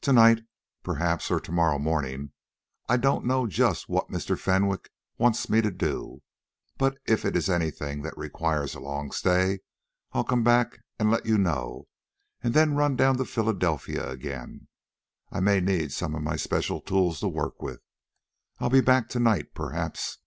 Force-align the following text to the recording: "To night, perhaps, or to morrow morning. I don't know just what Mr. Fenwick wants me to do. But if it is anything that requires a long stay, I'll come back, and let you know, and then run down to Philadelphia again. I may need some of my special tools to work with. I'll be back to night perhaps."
"To 0.00 0.12
night, 0.12 0.42
perhaps, 0.82 1.30
or 1.30 1.38
to 1.38 1.52
morrow 1.52 1.78
morning. 1.78 2.32
I 2.88 2.96
don't 2.96 3.24
know 3.24 3.46
just 3.46 3.88
what 3.88 4.08
Mr. 4.10 4.36
Fenwick 4.36 4.90
wants 5.16 5.48
me 5.48 5.60
to 5.62 5.70
do. 5.70 6.22
But 6.76 6.98
if 7.06 7.24
it 7.24 7.36
is 7.36 7.48
anything 7.48 8.02
that 8.02 8.18
requires 8.18 8.74
a 8.74 8.80
long 8.80 9.12
stay, 9.12 9.60
I'll 10.12 10.24
come 10.24 10.42
back, 10.42 10.80
and 10.98 11.08
let 11.08 11.24
you 11.24 11.38
know, 11.38 11.86
and 12.42 12.52
then 12.52 12.74
run 12.74 12.96
down 12.96 13.16
to 13.18 13.24
Philadelphia 13.24 14.10
again. 14.10 14.66
I 15.30 15.38
may 15.38 15.60
need 15.60 15.92
some 15.92 16.16
of 16.16 16.22
my 16.24 16.34
special 16.34 16.80
tools 16.80 17.20
to 17.20 17.28
work 17.28 17.62
with. 17.62 17.80
I'll 18.58 18.70
be 18.70 18.80
back 18.80 19.08
to 19.10 19.20
night 19.20 19.54
perhaps." 19.54 20.18